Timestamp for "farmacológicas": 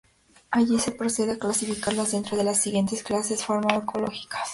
3.45-4.49